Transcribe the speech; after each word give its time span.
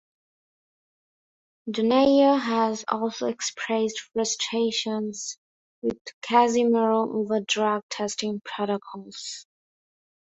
Donaire 1.69 2.39
has 2.41 2.83
also 2.87 3.27
expressed 3.27 3.99
frustrations 4.13 5.37
with 5.83 5.99
Casimero 6.23 7.13
over 7.13 7.41
drug 7.41 7.83
testing 7.91 8.41
protocols. 8.43 9.45